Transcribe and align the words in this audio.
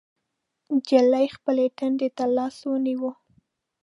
نجلۍ 0.75 1.27
خپل 1.35 1.57
تندي 1.77 2.09
ته 2.17 2.25
لاس 2.35 2.57
ونيو. 2.69 3.09